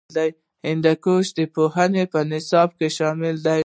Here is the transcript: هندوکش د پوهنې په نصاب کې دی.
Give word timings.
هندوکش 0.67 1.25
د 1.37 1.39
پوهنې 1.55 2.03
په 2.13 2.19
نصاب 2.31 2.69
کې 2.77 2.87
دی. 3.45 3.59